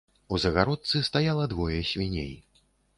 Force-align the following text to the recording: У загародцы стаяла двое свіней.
У 0.27 0.39
загародцы 0.45 1.03
стаяла 1.11 1.45
двое 1.55 1.79
свіней. 1.95 2.31